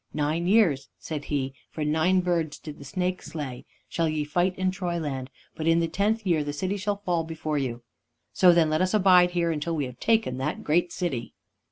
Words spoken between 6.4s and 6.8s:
the city